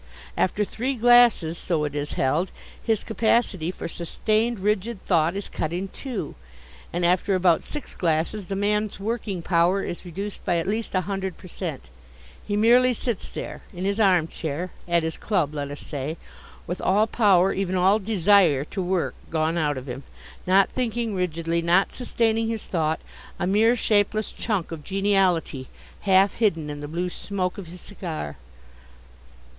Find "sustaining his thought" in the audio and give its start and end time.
21.91-22.99